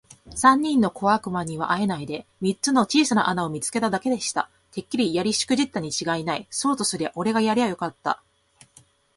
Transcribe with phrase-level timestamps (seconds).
[0.33, 4.49] 三人の小悪魔にはあえないで、三つの小さな穴を見つけただけでした。
[4.73, 6.47] 「てっきりやりしくじったにちがいない。
[6.49, 8.19] そうとすりゃおれがやりゃよかった。」